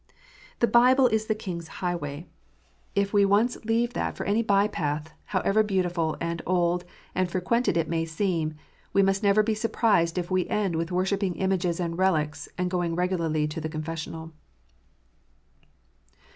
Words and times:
The 0.61 0.65
Bible 0.67 1.05
is 1.05 1.27
the 1.27 1.35
King 1.35 1.59
s 1.61 1.67
highway. 1.77 2.25
If 2.95 3.11
420 3.11 3.13
KNOTS 3.13 3.13
UNTIED. 3.13 3.13
we 3.13 3.25
once 3.25 3.65
leave 3.83 3.93
that 3.93 4.17
for 4.17 4.23
any 4.23 4.41
by 4.41 4.67
path, 4.67 5.13
however 5.25 5.61
beautiful, 5.61 6.17
and 6.19 6.41
old, 6.47 6.85
and 7.13 7.29
frequented 7.29 7.77
it 7.77 7.87
may 7.87 8.05
seem, 8.05 8.55
we 8.93 9.03
must 9.03 9.21
never 9.21 9.43
be 9.43 9.53
surprised 9.53 10.17
if 10.17 10.31
we 10.31 10.47
end 10.47 10.75
with 10.75 10.91
worshipping 10.91 11.35
images 11.35 11.79
and 11.79 11.99
relics, 11.99 12.49
and 12.57 12.71
going 12.71 12.95
regularly 12.95 13.47
to 13.49 13.61
a 13.63 13.69
confessional. 13.69 14.31